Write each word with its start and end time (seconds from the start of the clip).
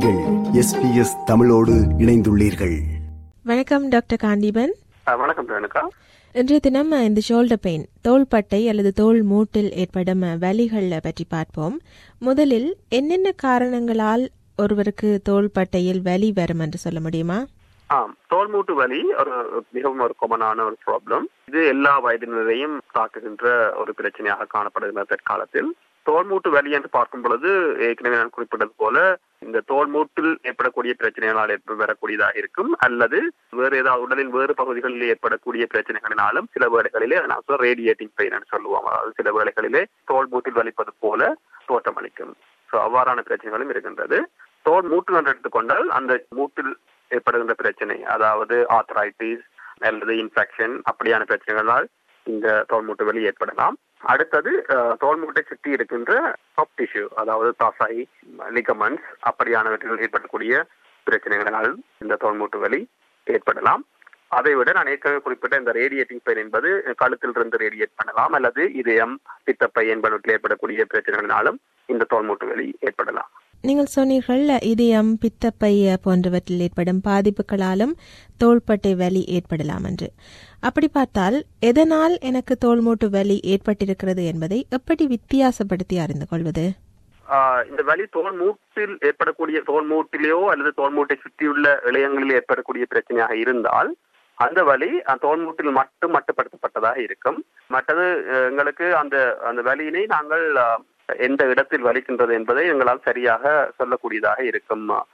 நீங்கள் 0.00 0.64
எஸ்பிஎஸ் 0.64 1.24
தமிழோடு 1.24 1.72
இணைந்துள்ளீர்கள். 1.98 2.76
வணக்கம் 3.44 3.88
டாக்டர் 3.88 4.18
அஹ் 4.22 5.18
வணக்கம் 5.18 5.48
ரேணுகா. 5.48 5.86
இன்றைய 6.32 6.58
தினம் 6.58 6.90
இந்த 6.90 7.20
ஷோல்டர் 7.28 7.58
பெயின் 7.60 7.86
தோள்பட்டை 8.00 8.68
அல்லது 8.68 8.92
தோல் 8.92 9.22
மூட்டில் 9.22 9.72
ஏற்படும் 9.72 10.22
வலிகள் 10.22 10.98
பற்றி 11.02 11.24
பார்ப்போம். 11.28 11.80
முதலில் 12.18 12.76
என்னென்ன 12.88 13.30
காரணங்களால் 13.30 14.30
ஒருவருக்கு 14.56 15.20
தோள்பட்டையில் 15.24 16.02
வலி 16.02 16.32
வரும் 16.34 16.60
என்று 16.60 16.78
சொல்ல 16.78 17.00
முடியுமா? 17.00 17.44
ஆம் 17.86 18.16
தோல் 18.28 18.48
மூட்டு 18.48 18.74
வலி 18.74 19.02
ஒரு 19.18 19.64
மிகவும் 19.70 19.98
ஒரு 19.98 20.14
கொமனான 20.20 20.64
ஒரு 20.64 20.76
ப்ராப்ளம் 20.86 21.22
இது 21.46 21.66
எல்லா 21.66 22.04
வயதினரையும் 22.04 22.78
தாக்குகின்ற 22.94 23.70
ஒரு 23.76 23.94
பிரச்சனையாக 23.96 24.46
காணப்படுகின்ற 24.54 25.02
தற்காலத்தில். 25.02 25.76
தோல் 26.08 26.28
மூட்டு 26.30 26.48
வலி 26.54 26.70
என்று 26.76 26.88
பார்க்கும் 26.96 27.22
பொழுது 27.24 27.50
ஏற்கனவே 27.86 28.16
நான் 28.20 28.32
குறிப்பிட்டது 28.36 28.72
போல 28.82 28.96
இந்த 29.46 29.58
தோல் 29.70 29.90
மூட்டில் 29.94 30.32
ஏற்படக்கூடிய 30.48 30.92
பிரச்சனைகளால் 31.00 31.52
வரக்கூடியதாக 31.82 32.40
இருக்கும். 32.40 32.70
அல்லது 32.86 33.18
வேறு 33.58 33.74
ஏதாவது 33.82 34.04
உடலின் 34.04 34.32
வேறு 34.36 34.54
பகுதிகளில் 34.60 35.10
ஏற்படக்கூடிய 35.12 35.66
பிரச்சனைகளினாலும் 35.74 36.48
சில 36.54 36.66
வேளைகளிலே 36.74 37.18
நான் 37.32 37.62
ரேடியேட்டிங் 37.66 38.14
பெயின் 38.20 38.50
சொல்லுவோம். 38.54 38.86
அதாவது 38.90 39.12
சில 39.20 39.30
வேளைகளிலே 39.38 39.82
தோல்மூட்டில் 40.12 40.58
வலிப்பது 40.60 40.94
போல 41.06 41.30
தோற்றமளிக்கும் 41.70 42.32
ஸோ 42.70 42.76
அவ்வாறான 42.86 43.22
பிரச்சனைகளும் 43.28 43.72
இருக்கின்றது. 43.74 44.18
தோல் 44.68 44.88
மூட்டு 44.92 45.16
என்று 45.18 45.32
எடுத்துக்கொண்டால் 45.32 45.86
அந்த 45.98 46.12
மூட்டில் 46.38 46.72
ஏற்படுகின்ற 47.10 47.54
பிரச்சனை 47.62 47.96
அதாவது 48.14 48.56
ஆர்த்தரைட்டிஸ் 48.76 49.46
அல்லது 49.88 50.14
இன்ஃபெக்ஷன் 50.22 50.74
அப்படியான 50.90 51.24
பிரச்சனைகளால் 51.30 51.86
இந்த 52.26 52.48
தோல் 52.70 52.86
மூட்டு 52.88 53.04
வலி 53.08 53.22
ஏற்படலாம். 53.30 53.76
அடுத்தது 54.00 54.50
தோல்முட்டை 55.02 55.42
சுற்றி 55.48 55.70
இருக்கின்ற 55.70 56.12
சாஃப்ட் 56.56 56.78
டிஷ்யூ 56.80 57.06
அதாவது 57.22 57.50
தாசாய் 57.62 58.00
லிகமன்ஸ் 58.56 59.06
அப்படியானவற்றில் 59.30 60.02
ஏற்படக்கூடிய 60.06 60.64
பிரச்சனைகளால் 61.06 61.72
இந்த 61.98 62.18
தோல்மூட்டு 62.24 62.58
வலி 62.64 62.80
ஏற்படலாம். 63.26 63.82
அதை 64.38 64.54
விட 64.54 64.72
நான் 64.72 64.90
ஏற்கனவே 64.92 65.20
குறிப்பிட்ட 65.22 65.58
இந்த 65.58 65.72
ரேடியேட்டிங் 65.72 66.24
பெயின் 66.26 66.40
என்பது 66.42 66.68
கழுத்தில் 66.96 67.34
இருந்து 67.34 67.62
ரேடியேட் 67.62 67.96
பண்ணலாம் 67.96 68.32
அல்லது 68.38 68.62
இதயம் 68.82 69.14
பித்தப்பை 69.44 69.84
என்பவற்றில் 69.94 70.34
ஏற்படக்கூடிய 70.34 70.86
பிரச்சனைகளினாலும் 70.92 71.58
இந்த 71.86 72.06
தோல்மூட்டு 72.12 72.48
வலி 72.52 72.68
ஏற்படலாம். 72.80 73.30
நீங்கள் 73.62 73.92
சொன்னீர்கள் 73.94 74.42
இதயம் 74.62 75.10
பித்தப்பை 75.20 75.72
போன்றவற்றில் 76.02 76.60
ஏற்படும் 76.60 77.00
பாதிப்புகளாலும் 77.08 77.92
தோள்பட்டை 78.36 78.92
வலி 78.94 79.22
ஏற்படலாம் 79.28 79.84
என்று. 79.84 80.08
அப்படி 80.60 80.88
பார்த்தால் 80.88 81.36
எதனால் 81.60 82.18
எனக்கு 82.20 82.56
தோல் 82.56 82.80
மூட்டு 82.80 83.10
வலி 83.10 83.36
ஏற்பட்டிருக்கிறது 83.44 84.24
என்பதை 84.26 84.66
எப்படி 84.70 85.04
வித்தியாசப்படுத்தி 85.06 85.98
அறிந்து 85.98 86.26
கொள்வது? 86.28 86.64
ஆஹ் 87.28 87.62
இந்த 87.70 87.82
வலி 87.82 88.04
தோல் 88.10 88.36
மூட்டில் 88.40 88.94
ஏற்படக்கூடிய 89.00 89.60
தோல் 89.64 89.88
மூட்டிலேயோ 89.90 90.40
அல்லது 90.44 90.72
தோல் 90.74 90.92
மூட்டை 90.92 91.16
சுற்றியுள்ள 91.22 91.80
இளையங்களில் 91.84 92.32
ஏற்படக்கூடிய 92.32 92.86
பிரச்சனையாக 92.94 93.32
இருந்தால் 93.32 93.90
அந்த 94.34 94.62
வலி 94.62 94.90
தோல் 95.20 95.42
மூட்டில் 95.44 95.70
மட்டும் 95.70 96.14
மட்டுப்படுத்தப்பட்டதாக 96.14 96.98
இருக்கும். 96.98 97.44
மற்றது 97.66 98.06
எங்களுக்கு 98.50 98.96
அந்த 98.96 99.16
அந்த 99.44 99.62
வலியினை 99.62 100.04
நாங்கள் 100.06 100.46
எந்த 101.18 101.46
இடத்தில் 101.46 101.82
வலிக்கின்றது 101.84 102.32
என்பதை 102.32 102.66
எங்களால் 102.66 103.02
சரியாக 103.04 103.72
சொல்லக்கூடியதாக 103.78 104.38
இருக்கும். 104.40 104.90
ஆஹ், 104.90 105.06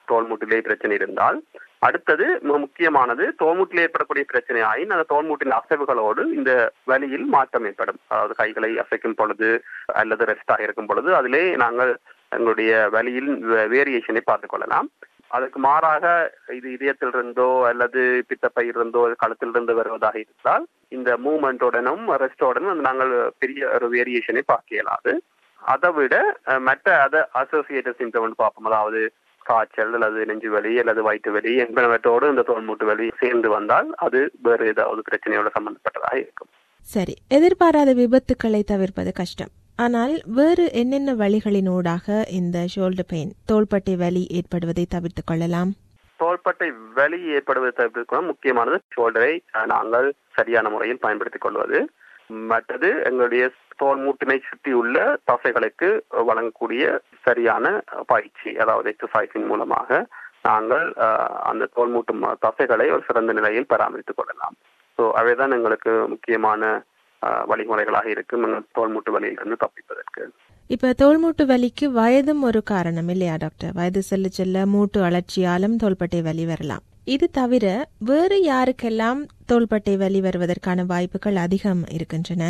பிரச்சனை 0.62 0.96
இருந்தால். 0.96 1.42
அடுத்தது 1.78 2.40
மிக 2.42 2.58
முக்கியமானது 2.58 3.34
தோல்மூட்டில் 3.38 3.80
ஏற்படக்கூடிய 3.80 4.24
பிரச்சனை 4.24 4.62
ஆயின் 4.62 4.90
அந்த 4.90 5.04
தோல்மூட்டின் 5.08 5.58
அசைவுகளோடு 5.58 6.32
இந்த 6.32 6.72
வலியில் 6.84 7.24
மாற்றம் 7.24 7.64
ஏற்படும். 7.64 8.00
அதாவது 8.08 8.34
கைகளை 8.34 8.78
அசைக்கும் 8.78 9.14
பொழுது 9.14 9.64
அல்லது 9.86 10.24
ரெஸ்டாக 10.24 10.60
இருக்கும் 10.60 10.86
பொழுது 10.86 11.14
அதிலே 11.14 11.56
நாங்கள் 11.56 12.00
எங்களுடைய 12.30 12.88
வலியில் 12.88 13.44
வேரியேஷனை 13.68 14.20
பார்த்துக் 14.24 14.50
கொள்ளலாம். 14.50 14.88
அதுக்கு 15.28 15.58
மாறாக 15.58 16.32
இது 16.54 16.70
இதயத்திலிருந்தோ 16.70 17.66
அல்லது 17.66 18.24
பித்தப்பையிலிருந்தோ 18.28 19.12
கழுத்திலிருந்து 19.14 19.74
வருவதாக 19.74 20.18
இருந்தால் 20.18 20.66
இந்த 20.88 21.16
மூமெண்டோடனும் 21.16 22.04
ரெஸ்டோடனும் 22.16 22.74
நாங்கள் 22.74 23.30
பெரிய 23.38 23.68
ஒரு 23.68 23.90
வேரியேஷனை 23.90 24.42
பார்க்க 24.46 24.74
இயலாது. 24.74 25.22
அதை 25.62 25.90
விட 25.98 26.14
மற்ற 26.68 26.96
அதை 27.04 27.20
அசோசியேட்டட் 27.42 27.98
சிம்டம் 28.00 28.40
பார்ப்போம். 28.42 28.68
அதாவது 28.70 29.00
காய்ச்சல் 29.46 29.94
அல்லது 29.96 30.20
நெஞ்சு 30.28 30.48
வலி 30.54 30.72
அல்லது 30.82 31.00
வயிற்று 31.06 31.32
வலி 31.34 31.52
என்பனவற்றோடு 31.64 32.30
இந்த 32.32 32.44
தோல் 32.48 32.66
மூட்டு 32.68 32.86
வலி 32.86 33.06
சேர்ந்து 33.20 33.48
வந்தால் 33.48 33.88
அது 34.06 34.20
வேறு 34.46 34.66
ஏதாவது 34.72 35.02
பிரச்சனையோட 35.08 35.50
சம்பந்தப்பட்டதாக 35.56 36.16
இருக்கும். 36.24 36.50
சரி 36.94 37.14
எதிர்பாராத 37.36 37.90
விபத்துக்களை 38.00 38.60
தவிர்ப்பது 38.72 39.12
கஷ்டம். 39.20 39.52
ஆனால் 39.84 40.14
வேறு 40.38 40.64
என்னென்ன 40.80 41.14
வழிகளினூடாக 41.22 42.22
இந்த 42.38 42.58
ஷோல்டர் 42.74 43.10
பெயின் 43.12 43.32
தோள்பட்டை 43.50 43.94
வலி 44.02 44.22
ஏற்படுவதை 44.38 44.84
தவிர்த்துக் 44.94 45.28
கொள்ளலாம்? 45.30 45.72
தோள்பட்டை 46.20 46.68
வலி 46.98 47.18
ஏற்படுவதை 47.36 47.72
தவிர்க்க 47.80 48.20
முக்கியமானது 48.30 48.78
ஷோல்டரை 48.96 49.32
நாங்கள் 49.72 50.08
சரியான 50.36 50.68
முறையில் 50.74 51.02
பயன்படுத்திக் 51.04 51.46
கொள்வது. 51.46 51.78
மற்றது 52.46 53.02
எங்களுடைய 53.04 53.44
தோல் 53.76 54.00
மூட்டினை 54.00 54.40
சுற்றியுள்ள 54.40 54.98
தசைகளுக்கு 55.26 55.88
வழங்கக்கூடிய 56.26 56.84
சரியான 57.24 57.66
பயிற்சி 58.06 58.58
அதாவது 58.58 58.94
எக்ஸசைஸின் 58.94 59.46
மூலமாக 59.46 59.90
நாங்கள் 60.42 60.92
அஹ், 60.96 61.40
அந்த 61.42 61.66
தோல் 61.74 61.88
மூட்டு 61.88 62.12
தசைகளை 62.40 62.92
ஒரு 62.92 63.02
சிறந்த 63.06 63.32
நிலையில் 63.32 63.66
பராமரித்துக் 63.66 64.16
கொள்ளலாம். 64.16 64.56
ஸோ 64.98 65.12
அவைதான் 65.16 65.50
எங்களுக்கு 65.52 66.08
முக்கியமான 66.08 66.62
அஹ், 67.22 67.44
வழிமுறைகளாக 67.46 68.04
இருக்கும். 68.06 68.44
தோல் 68.72 68.88
மூட்டு 68.88 69.12
வழியிலிருந்து 69.12 69.56
தப்பிப்பதற்கு. 69.56 70.22
இப்ப 70.70 70.92
தோல்மூட்டு 70.98 71.44
வலிக்கு 71.44 71.86
வயதும் 71.94 72.40
ஒரு 72.40 72.62
காரணம் 72.62 73.08
இல்லையா 73.08 73.36
டாக்டர் 73.36 73.72
வயது 73.72 74.02
செல்ல 74.02 74.28
செல்ல 74.28 74.66
மூட்டு 74.66 75.00
அழற்சியாலும் 75.00 75.76
தோள்பட்டை 75.76 76.22
வலி 76.22 76.46
வரலாம். 76.46 76.82
இது 77.06 77.30
தவிர 77.30 77.66
வேறு 78.00 78.36
யாருக்கெல்லாம் 78.44 79.20
தோள்பட்டை 79.46 79.96
வலி 79.96 80.20
வருவதற்கான 80.20 80.84
வாய்ப்புகள் 80.86 81.36
அதிகம் 81.36 81.82
இருக்கின்றன? 81.88 82.44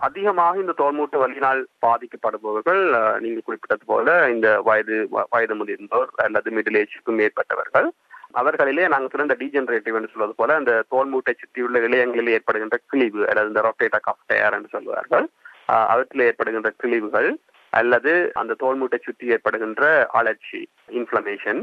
அதிகமாக 0.00 0.60
இந்த 0.60 0.74
தோல்மூட்டு 0.78 1.16
வலியினால் 1.18 1.60
பாதிக்கப்படுபவர்கள் 1.86 2.82
நீங்க 3.20 3.40
குறிப்பிட்டது 3.40 3.84
போல 3.86 4.30
இந்த 4.30 4.60
வயது 4.60 5.08
வ- 5.12 5.26
வயது 5.30 5.54
முதிர்ந்தோர் 5.54 6.10
அல்லது 6.16 6.50
மிடில் 6.50 6.78
ஏஜுக்கும் 6.80 7.18
மேற்பட்டவர்கள். 7.18 7.88
அவர்களிலே 8.34 8.88
நாங்கள் 8.88 9.10
சொல்ல 9.10 9.22
இந்த 9.22 9.36
டீஜெனரேட்டிவ் 9.38 9.94
என்று 9.94 10.12
சொல்வது 10.12 10.34
போல 10.34 10.58
இந்த 10.58 10.84
தோல்மூட்டை 10.90 11.34
சுற்றியுள்ள 11.34 11.78
இளையங்களில் 11.80 12.28
ஏற்படுகின்ற 12.28 12.80
கிழிவு 12.86 13.28
அல்லது 13.28 13.48
இந்த 13.48 13.60
ரொட்டேட்டா 13.62 14.00
கஃப் 14.00 14.26
டயர் 14.26 14.54
என்று 14.54 14.68
சொல்வார்கள். 14.68 15.26
அஹ், 15.68 15.86
அவற்றில் 15.86 16.20
ஏற்படுகின்ற 16.20 16.72
கிழிவுகள் 16.82 17.28
அல்லது 17.74 18.12
அந்த 18.40 18.56
தோல்மூட்டை 18.60 18.98
சுற்றி 19.00 19.32
ஏற்படுகின்ற 19.34 19.84
அலர்ச்சி 20.18 20.60
இன்ஃபிளமேஷன் 20.98 21.60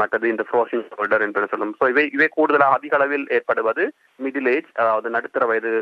மற்றது 0.00 0.26
இந்த 0.28 0.44
ஃப்ரோசிங் 0.48 0.86
ஷோல்டர் 0.90 1.24
என்று 1.26 1.50
சொல்லும். 1.52 1.74
ஸோ 1.78 1.86
இவை 1.92 2.04
இவை 2.12 2.28
கூடுதலாக 2.30 2.78
அதிக 2.78 2.96
அளவில் 2.96 3.26
ஏற்படுவது 3.36 3.84
மிடில் 4.20 4.50
ஏஜ் 4.52 4.70
அதாவது 4.80 5.08
நடுத்தர 5.16 5.46
வயது 5.46 5.72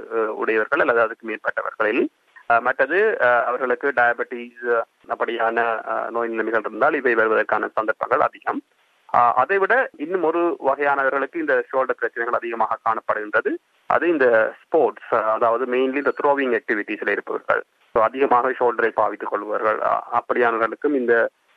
உடையவர்கள் 0.42 0.84
அல்லது 0.84 1.02
அதுக்கு 1.04 1.28
மேற்பட்டவர்களில். 1.30 2.02
அஹ், 2.50 2.62
மற்றது 2.62 2.98
அவர்களுக்கு 3.46 3.88
டயபெட்டிஸ் 3.98 4.64
அப்படியான 5.08 5.58
நோய் 6.10 6.32
நிலைமைகள் 6.32 6.64
இருந்தால் 6.64 6.98
இவை 6.98 7.14
வருவதற்கான 7.14 7.70
சந்தர்ப்பங்கள் 7.76 8.24
அதிகம். 8.26 8.60
அதை 9.40 9.56
விட 9.62 9.74
இன்னும் 10.04 10.26
ஒரு 10.28 10.40
வகையானவர்களுக்கு 10.68 11.42
இந்த 11.42 11.54
ஷோல்டர் 11.70 11.98
பிரச்சனைகள் 12.00 12.38
அதிகமாக 12.38 12.78
காணப்படுகின்றது. 12.86 13.50
அது 13.90 14.04
இந்த 14.14 14.26
ஸ்போர்ட்ஸ் 14.62 15.10
அதாவது 15.36 15.64
மெயின்லி 15.74 16.00
இந்த 16.02 16.12
த்ரோவிங் 16.20 16.54
ஆக்டிவிட்டிஸ்ல 16.58 17.14
இருப்பவர்கள். 17.14 17.62
ஸோ 17.94 18.00
அதிகமாக 18.08 18.52
ஷோல்டரை 18.60 18.90
பாவித்துக் 19.00 19.32
கொள்வார்கள் 19.32 19.80
அப்படியானவர்களுக்கும் 20.20 20.96
இந்த 21.00 21.14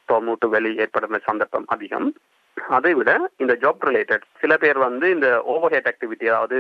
தோமூட்டு 0.09 0.47
வலி 0.55 0.71
ஏற்படுற 0.83 1.19
சந்தர்ப்பம் 1.29 1.69
அதிகம். 1.75 2.09
அதை 2.57 2.91
விட 2.99 3.11
இந்த 3.43 3.53
ஜாப் 3.63 3.85
ரிலேட்டட் 3.89 4.23
சில 4.41 4.53
பேர் 4.63 4.79
வந்து 4.87 5.07
இந்த 5.15 5.29
ஓவர் 5.53 5.75
ஹெட் 5.75 5.89
ஆக்டிவிட்டி 5.91 6.25
அதாவது 6.31 6.57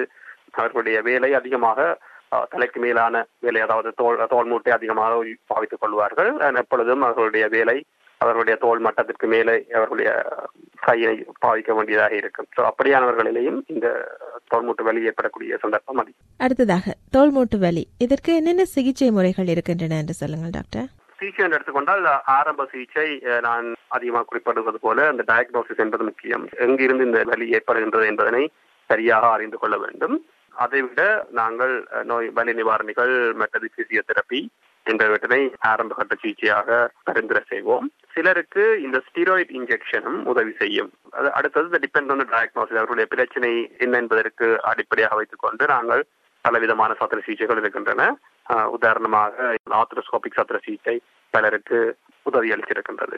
அவர்களுடைய 0.57 0.97
வேலை 1.09 1.29
அதிகமாக 1.39 1.79
தலைக்கு 2.53 2.79
மேலான 2.85 3.15
வேலை 3.45 3.61
அதாவது 3.65 3.89
தோல் 3.99 4.19
தோல் 4.33 4.49
மூட்டை 4.51 4.71
அதிகமாக 4.77 5.13
பாவித்துக் 5.51 5.81
கொள்வார்கள். 5.83 6.31
எப்பொழுதும் 6.63 7.05
அவர்களுடைய 7.05 7.45
வேலை 7.57 7.77
அவர்களுடைய 8.23 8.55
தோல் 8.63 8.83
மட்டத்திற்கு 8.85 9.27
மேலே 9.33 9.55
அவர்களுடைய 9.77 10.11
கையை 10.85 11.13
பாவிக்க 11.43 11.71
வேண்டியதாக 11.77 12.13
இருக்கும். 12.19 12.47
ஸோ 12.55 12.61
அப்படியானவர்களிலேயும் 12.69 13.59
இந்த 13.73 13.87
தோல்மூட்டு 14.51 14.83
வலி 14.87 15.01
ஏற்படக்கூடிய 15.09 15.57
சந்தர்ப்பம் 15.63 16.01
அதிகம். 16.03 16.23
அடுத்ததாக 16.45 16.95
தோள்மூட்டு 17.15 17.57
வலி. 17.65 17.83
இதற்கு 18.05 18.31
என்னென்ன 18.39 18.65
சிகிச்சை 18.75 19.09
முறைகள் 19.17 19.51
இருக்கின்றன 19.53 19.99
என்று 20.03 20.15
சொல்லுங்கள் 20.21 20.55
டாக்டர். 20.57 20.87
சிகிச்சை 21.19 21.43
என்று 21.45 21.57
எடுத்துக்கொண்டால் 21.57 22.07
ஆரம்ப 22.37 22.65
சிகிச்சை 22.71 23.07
நான் 23.47 23.67
அதிகமாக 23.97 24.27
குறிப்பிடுவது 24.29 24.79
போல 24.85 25.07
அந்த 25.11 25.23
டயக்னோசிஸ் 25.31 25.83
என்பது 25.85 26.03
முக்கியம். 26.09 26.43
எங்கிருந்து 26.65 27.07
இந்த 27.09 27.21
வலி 27.31 27.45
ஏற்படுகின்றது 27.59 28.07
என்பதனை 28.13 28.43
சரியாக 28.89 29.31
அறிந்து 29.37 29.57
கொள்ள 29.61 29.77
வேண்டும். 29.85 30.17
அதை 30.65 30.79
விட 30.85 31.01
நாங்கள் 31.39 31.73
நோய் 32.11 32.27
வலி 32.37 32.53
நிவாரணிகள் 32.59 33.13
மற்றது 33.41 33.67
பிசியோதெரப்பி 33.77 34.39
என்பவற்றினை 34.91 35.41
ஆரம்ப 35.71 35.95
கட்ட 35.95 36.15
சிகிச்சையாக 36.21 36.77
பரிந்துரை 37.07 37.43
செய்வோம். 37.51 37.87
சிலருக்கு 38.13 38.63
இந்த 38.85 38.97
ஸ்டீராய்டு 39.07 39.51
இன்ஜெக்ஷனும் 39.59 40.19
உதவி 40.33 40.53
செய்யும். 40.61 40.91
அது 41.17 41.29
அடுத்தது 41.39 41.79
டிபெண்ட் 41.85 42.11
ஆன் 42.13 42.29
டயக்னோசிஸ் 42.35 42.79
அவர்களுடைய 42.79 43.07
பிரச்சனை 43.15 43.51
என்ன 43.85 43.97
என்பதற்கு 44.03 44.47
அடிப்படையாக 44.71 45.19
வைத்துக்கொண்டு 45.19 45.65
நாங்கள் 45.75 46.03
பலவிதமான 46.45 46.91
சத்திர 46.99 47.19
சிகிச்சைகள் 47.25 47.61
இருக்கின்றன 47.61 48.03
உதாரணமாக 48.77 49.55
ஆத்ரோஸ்கோபிக் 49.81 50.37
சத்திர 50.37 50.59
சிகிச்சை 50.65 50.95
பலருக்கு 51.33 51.79
உதவி 52.29 52.49
அளித்திருக்கின்றது. 52.55 53.17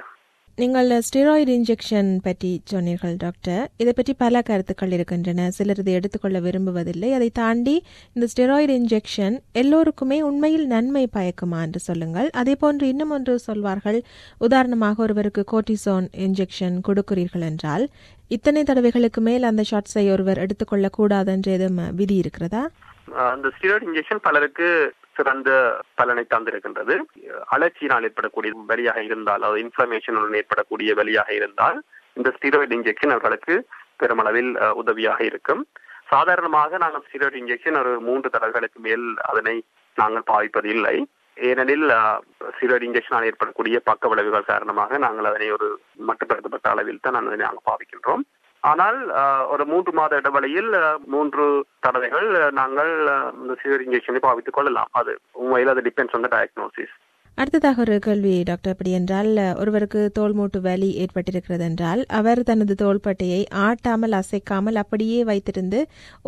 நீங்கள் 0.61 0.89
ஸ்டீராய்டு 1.07 1.51
இன்ஜெக்ஷன் 1.57 2.09
பற்றி 2.25 2.49
சொன்னீர்கள் 2.71 3.13
டாக்டர் 3.23 3.61
இதை 3.81 3.91
பற்றி 3.97 4.13
பல 4.23 4.41
கருத்துக்கள் 4.49 4.93
இருக்கின்றன. 4.95 5.45
சிலர் 5.57 5.79
இதை 5.83 5.93
எடுத்துக்கொள்ள 5.99 6.37
விரும்புவதில்லை. 6.45 7.09
அதை 7.17 7.29
தாண்டி 7.39 7.75
இந்த 8.15 8.25
ஸ்டெராய்டு 8.31 8.73
இன்ஜெக்ஷன் 8.79 9.35
எல்லோருக்குமே 9.61 10.17
உண்மையில் 10.29 10.65
நன்மை 10.73 11.03
பயக்குமா 11.17 11.59
என்று 11.67 11.81
சொல்லுங்கள். 11.87 12.29
அதே 12.41 12.55
போன்று 12.63 12.87
இன்னும் 12.93 13.13
ஒன்று 13.17 13.35
சொல்வார்கள். 13.47 13.99
உதாரணமாக 14.47 15.03
ஒருவருக்கு 15.05 15.43
கோர்டிசோன் 15.53 16.09
இன்ஜெக்ஷன் 16.27 16.77
கொடுக்கிறீர்கள் 16.89 17.47
என்றால் 17.51 17.85
இத்தனை 18.37 18.63
தடவைகளுக்கு 18.63 19.23
மேல் 19.29 19.49
அந்த 19.51 19.65
ஷாட்ஸை 19.71 20.05
ஒருவர் 20.15 20.43
எடுத்துக்கொள்ள 20.45 20.89
கூடாது 20.99 21.31
என்று 21.37 21.51
எதுவும் 21.57 21.83
விதி 22.01 22.17
இருக்கிறதா? 22.23 22.63
அந்த 23.33 23.47
ஸ்டீராய்டு 23.55 23.87
இன்ஜெக்ஷன் 23.89 24.25
பலருக்கு 24.27 24.67
சிறந்த 25.19 25.49
பலனை 25.99 26.23
தந்திருக்கின்றது. 26.33 26.95
அலர்ச்சியினால் 27.55 28.07
ஏற்படக்கூடிய 28.09 28.51
வழியாக 28.71 29.01
இருந்தால் 29.09 29.39
அதாவது 29.41 29.63
இன்ஃபிளமேஷனுடன் 29.65 30.39
ஏற்படக்கூடிய 30.41 30.93
வழியாக 31.01 31.31
இருந்தால் 31.39 31.79
இந்த 32.19 32.29
ஸ்டீராய்டு 32.37 32.75
இன்ஜெக்ஷன் 32.79 33.13
அவர்களுக்கு 33.15 33.55
பெருமளவில் 34.01 34.51
உதவியாக 34.81 35.21
இருக்கும். 35.29 35.61
சாதாரணமாக 36.13 36.77
நாங்கள் 36.83 37.03
ஸ்டீராய்டு 37.07 37.39
இன்ஜெக்ஷன் 37.41 37.79
ஒரு 37.81 37.91
மூன்று 38.07 38.27
தடவைகளுக்கு 38.35 38.79
மேல் 38.87 39.05
அதனை 39.31 39.55
நாங்கள் 39.97 40.29
பாவிப்பது 40.31 40.69
இல்லை. 40.75 40.95
ஏனெனில் 41.49 41.85
ஸ்டீராய்டு 42.55 42.87
இன்ஜெக்ஷனால் 42.87 43.27
ஏற்படக்கூடிய 43.29 43.77
பக்க 43.89 44.09
விளைவுகள் 44.11 44.49
காரணமாக 44.51 44.97
நாங்கள் 45.05 45.29
அதனை 45.31 45.49
ஒரு 45.57 45.67
மட்டுப்படுத்தப்பட்ட 46.09 46.67
அளவில் 46.73 47.03
தான் 47.05 47.19
அதனை 47.19 47.37
நாங்கள் 47.45 47.67
பாவிக்கின்றோம். 47.69 48.23
ஆனால் 48.63 48.97
ஒரு 49.53 49.63
மூன்று 49.65 49.91
மாத 49.97 50.15
இடைவெளியில் 50.21 50.71
மூன்று 51.13 51.45
தடவைகள் 51.85 52.29
நாங்கள் 52.59 52.91
இந்த 53.41 53.53
ஸ்டீராய்டு 53.59 53.85
இன்ஜெக்ஷனை 53.87 54.21
பாவித்துக் 54.25 54.57
கொள்ளலாம். 54.57 54.89
அது 55.01 55.13
உண்மையில் 55.41 55.71
அது 55.73 55.83
டிபெண்ட்ஸ் 55.87 56.17
ஆன் 56.17 56.25
த 56.25 56.31
டயக்னோசிஸ் 56.35 56.95
அடுத்ததாக 57.37 57.81
ஒரு 57.83 57.95
கேள்வி 58.05 58.31
டாக்டர் 58.47 58.71
அப்படி 58.73 58.91
என்றால் 58.97 59.29
ஒருவருக்கு 59.61 60.01
தோல் 60.17 60.33
மூட்டு 60.37 60.59
வலி 60.65 60.89
ஏற்பட்டிருக்கிறது 61.03 61.63
என்றால் 61.67 62.01
அவர் 62.17 62.39
தனது 62.49 62.73
தோள்பட்டையை 62.81 63.41
ஆட்டாமல் 63.65 64.15
அசைக்காமல் 64.19 64.79
அப்படியே 64.81 65.19
வைத்திருந்து 65.29 65.79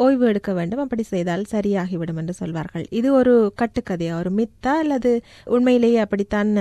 ஓய்வு 0.03 0.25
எடுக்க 0.29 0.53
வேண்டும். 0.59 0.83
அப்படி 0.83 1.03
செய்தால் 1.03 1.43
சரியாகிவிடும் 1.53 2.21
என்று 2.21 2.35
சொல்வார்கள். 2.41 2.85
இது 2.99 3.09
ஒரு 3.19 3.33
கட்டுக்கதையா? 3.61 4.13
ஒரு 4.21 4.31
மித்தா? 4.39 4.75
அல்லது 4.83 5.11
உண்மையிலேயே 5.55 5.99
அப்படித்தான் 6.05 6.53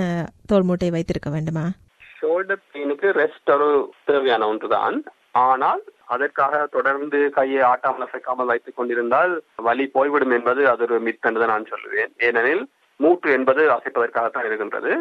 தோல் 0.53 0.69
மூட்டை 0.71 0.91
வைத்திருக்க 0.97 1.31
வேண்டுமா? 1.37 1.65
ஷோல்டர் 2.19 2.63
பெயினுக்கு 2.73 3.09
ரெஸ்ட் 3.23 3.55
ஒரு 3.57 3.71
தேவையான 4.11 4.49
ஒன்றுதான். 4.53 4.99
ஆனால் 5.35 5.83
அதற்காக 6.15 6.61
தொடர்ந்து 6.77 7.19
கையை 7.39 7.63
ஆட்டாமல் 7.71 8.05
அசைக்காமல் 8.07 8.51
வைத்துக் 8.51 8.79
கொண்டிருந்தால் 8.79 9.33
வலி 9.69 9.85
போய்விடும் 9.97 10.35
என்பது 10.39 10.63
அது 10.71 10.85
ஒரு 10.89 10.99
மித் 11.07 11.29
என்று 11.31 11.51
நான் 11.53 11.71
சொல்லுவேன். 11.73 12.13
ஏனெனில் 12.29 12.65
மூட்டு 13.01 13.29
என்பது 13.37 13.63
அசைப்பதற்காகத்தான் 13.75 14.47
இருக்கின்றது. 14.49 14.93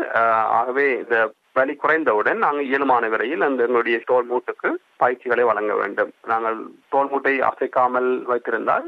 ஆகவே 0.59 0.85
இந்த 1.03 1.17
வலி 1.57 1.73
குறைந்தவுடன் 1.75 2.39
நாங்கள் 2.45 2.67
இயலுமான 2.69 3.05
விரையில் 3.13 3.47
அந்த 3.47 3.65
எங்களுடைய 3.67 3.97
தோல் 4.11 4.29
மூட்டுக்கு 4.31 4.69
பயிற்சிகளை 5.03 5.45
வழங்க 5.49 5.73
வேண்டும். 5.81 6.11
நாங்கள் 6.31 6.59
தோல் 6.93 7.09
மூட்டை 7.13 7.33
அசைக்காமல் 7.49 8.09
வைத்திருந்தால் 8.31 8.87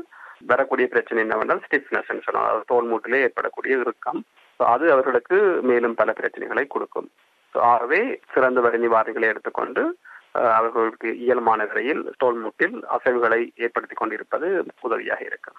வரக்கூடிய 0.51 0.85
பிரச்சனை 0.93 1.21
என்னவென்றால் 1.23 1.65
ஸ்டிஃப்னஸ் 1.65 2.07
சொல்லலாம் 2.27 2.47
அதாவது 2.47 2.69
தோல் 2.71 2.87
மூட்டிலே 2.91 3.23
ஏற்படக்கூடிய 3.25 3.81
இறுக்கம். 3.83 4.21
அது 4.59 4.85
அவர்களுக்கு 4.93 5.37
மேலும் 5.69 5.97
பல 5.99 6.09
பிரச்சனைகளை 6.19 6.63
கொடுக்கும். 6.67 7.09
ஆகவே 7.55 7.99
சிறந்த 8.33 8.59
வரி 8.65 8.79
நிவாரணிகளை 8.85 9.27
எடுத்துக்கொண்டு 9.33 9.83
அவர்களுக்கு 10.31 11.09
இயல்பான 11.25 11.65
வரையில் 11.65 12.01
தோல் 12.17 12.39
மூட்டில் 12.43 12.77
அசைவுகளை 12.97 13.41
ஏற்படுத்தி 13.55 13.95
கொண்டிருப்பது 13.95 14.47
உதவியாக 14.81 15.21
இருக்கும். 15.29 15.57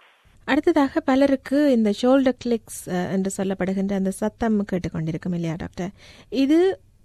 அடுத்ததாக 0.49 1.01
பலருக்கு 1.11 1.59
இந்த 1.73 1.91
ஷோல்டர் 2.03 2.41
கிளிக்ஸ் 2.45 2.81
என்று 3.15 3.31
சொல்லப்படுகின்ற 3.37 3.93
அந்த 4.01 4.13
சத்தம் 4.23 4.57
கேட்டுக்கொண்டிருக்கும் 4.71 5.37
இல்லையா 5.39 5.57
டாக்டர் 5.59 5.93
இது 6.45 6.61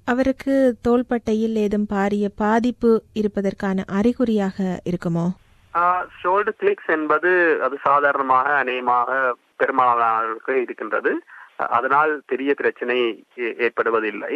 அவருக்கு 0.08 0.56
தோள்பட்டையில் 0.88 1.58
ஏதும் 1.64 1.88
பாரிய 1.94 2.28
பாதிப்பு 2.44 2.92
இருப்பதற்கான 3.22 3.84
அறிகுறியாக 4.00 4.68
இருக்குமோ? 4.92 5.26
ஷோல்டர் 6.22 6.60
கிளிக்ஸ் 6.62 6.92
என்பது 6.98 7.32
அது 7.66 7.76
சாதாரணமாக 7.88 8.48
அநேகமாக 8.62 9.18
பெரும்பாலானவர்களுக்கு 9.62 10.56
இருக்கின்றது. 10.66 11.12
அதனால் 11.78 12.12
பெரிய 12.32 12.52
பிரச்சனை 12.54 12.98
ஏற்படுவதில்லை. 13.66 14.34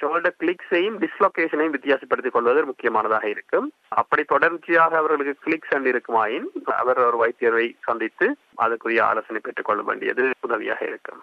ஷோல்டர் 0.00 0.36
கிளிக்ஸையும் 0.42 0.96
டிஸ்லொகேஷனையும் 1.02 1.74
வித்தியாசப்படுத்திக் 1.76 2.36
கொள்வது 2.36 2.60
முக்கியமானதாக 2.70 3.28
இருக்கும். 3.34 3.66
அப்படி 4.00 4.24
தொடர்ச்சியாக 4.32 4.96
அவர்களுக்கு 5.02 5.34
கிளிக்ஸ் 5.44 5.74
அண்ட் 5.76 5.90
இருக்குமாயின் 5.92 6.48
அவர் 6.80 7.00
ஒரு 7.08 7.18
வைத்தியரை 7.24 7.66
சந்தித்து 7.88 8.28
அதுக்குரிய 8.64 9.02
ஆலோசனை 9.10 9.42
பெற்றுக் 9.44 9.68
கொள்ள 9.70 9.82
வேண்டியது 9.82 10.24
உதவியாக 10.48 10.82
இருக்கும். 10.90 11.22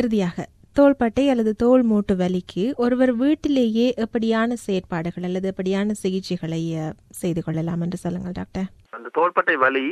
இறுதியாக 0.00 0.46
தோள்பட்டை 0.78 1.24
அல்லது 1.32 1.50
தோல் 1.54 1.84
மூட்டு 1.90 2.14
வலிக்கு 2.20 2.62
ஒருவர் 2.84 3.12
வீட்டிலேயே 3.16 3.84
எப்படியான 4.04 4.52
செயற்பாடுகள் 4.64 5.26
அல்லது 5.28 5.52
எப்படியான 5.52 5.94
சிகிச்சைகளை 6.02 6.62
செய்து 7.20 7.40
கொள்ளலாம் 7.42 7.80
என்று 7.80 7.98
சொல்லுங்கள் 8.04 8.36
டாக்டர். 8.40 8.66
அந்த 8.96 9.12
தோள்பட்டை 9.18 9.56
வலி 9.64 9.84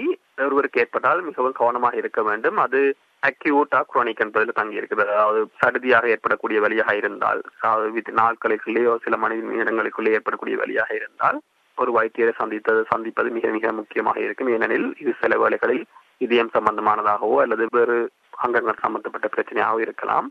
ஒருவருக்கு 0.47 0.81
ஏற்பட்டால் 0.81 1.23
மிகவும் 1.29 1.59
கவனமாக 1.61 2.01
இருக்க 2.03 2.23
வேண்டும். 2.29 2.59
அது 2.67 2.81
அக்யூட்டா 3.29 3.81
குரோனிக் 3.91 4.23
என்பதில் 4.25 4.59
தங்கி 4.59 4.81
இருக்கிறது 4.81 5.11
அதாவது 5.17 5.41
சடுதியாக 5.61 6.09
ஏற்படக்கூடிய 6.15 6.61
வழியாக 6.65 6.93
இருந்தால் 7.01 7.41
அதாவது 7.61 8.15
நாட்களுக்குள்ளேயோ 8.21 8.93
சில 9.05 9.17
மணி 9.25 9.37
நேரங்களுக்குள்ளே 9.59 10.15
ஏற்படக்கூடிய 10.19 10.57
வழியாக 10.63 10.91
இருந்தால் 11.01 11.39
ஒரு 11.79 11.91
வைத்தியரை 11.99 12.33
சந்தித்தது 12.41 12.81
சந்திப்பது 12.93 13.29
மிக 13.37 13.47
மிக 13.57 13.67
முக்கியமாக 13.79 14.19
இருக்கும். 14.25 14.51
ஏனெனில் 14.57 14.89
இது 15.03 15.13
சில 15.23 15.37
வேளைகளில் 15.43 15.85
இதயம் 16.25 16.53
சம்பந்தமானதாகவோ 16.57 17.37
அல்லது 17.45 17.65
வேறு 17.77 17.97
அங்கங்கள் 18.45 18.83
சம்பந்தப்பட்ட 18.85 19.27
பிரச்சனையாகவோ 19.35 19.81
இருக்கலாம். 19.87 20.27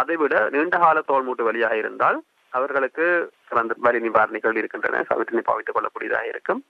அதைவிட 0.00 0.34
நீண்டகால 0.54 0.98
தோல்மூட்டு 1.10 1.44
வழியாக 1.48 1.76
இருந்தால் 1.82 2.18
அவர்களுக்கு 2.52 3.04
சிறந்த 3.48 3.74
வலி 3.86 4.00
நிவாரணிகள் 4.06 4.58
இருக்கின்றன. 4.60 5.04
அவற்றினை 5.14 5.44
பாவித்துக் 5.46 5.76
கொள்ளக்கூடியதாக 5.76 6.26
இருக்கும். 6.32 6.60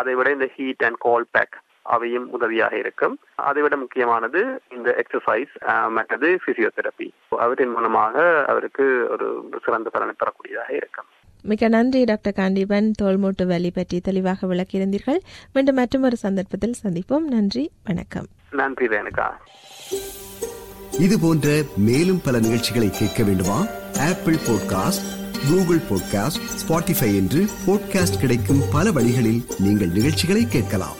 அதை 0.00 0.14
விட 0.18 0.28
இந்த 0.36 0.48
ஹீட் 0.54 0.84
அண்ட் 0.86 1.00
கோல் 1.06 1.26
பேக் 1.36 1.56
அவையும் 1.94 2.26
உதவியாக 2.36 2.74
இருக்கும். 2.82 3.14
அதை 3.48 3.62
விட 3.62 3.76
முக்கியமானது 3.82 4.40
இந்த 4.76 4.88
எக்ஸசைஸ் 5.02 5.54
மற்றது 5.96 6.28
பிசியோதெரப்பி 6.46 7.08
அவற்றின் 7.44 7.74
மூலமாக 7.76 8.24
அவருக்கு 8.52 8.86
ஒரு 9.16 9.28
சிறந்த 9.64 9.90
பலனை 9.96 10.14
பெறக்கூடியதாக 10.22 10.72
இருக்கும். 10.80 11.08
மிக 11.52 11.68
நன்றி 11.74 12.00
டாக்டர் 12.04 12.36
காண்டிபன். 12.38 12.88
தோல்மூட்டு 13.02 13.44
வலி 13.50 13.70
பற்றி 13.70 13.98
தெளிவாக 14.00 14.46
விளக்கியிருந்தீர்கள். 14.52 15.20
மீண்டும் 15.52 15.78
மற்றும் 15.80 16.06
ஒரு 16.08 16.16
சந்தர்ப்பத்தில் 16.24 16.80
சந்திப்போம். 16.82 17.26
நன்றி 17.34 17.64
வணக்கம். 17.84 18.28
நன்றி 18.62 18.86
ரேணுகா. 18.94 19.28
இது 21.04 21.16
போன்ற 21.22 21.48
மேலும் 21.88 22.20
பல 22.26 22.36
நிகழ்ச்சிகளை 22.46 22.90
கேட்க 22.90 23.22
வேண்டுமா? 23.28 23.58
Apple 24.08 24.38
podcast 24.48 25.06
Google 25.48 25.82
podcast 25.88 26.44
Spotify 26.60 27.10
என்று 27.20 27.40
பாட்காஸ்ட் 27.66 28.22
கிடைக்கும் 28.22 28.62
பல 28.76 28.92
வழிகளில் 28.98 29.42
நீங்கள் 29.64 29.94
நிகழ்ச்சிகளை 29.98 30.44
கேட்கலாம். 30.54 30.96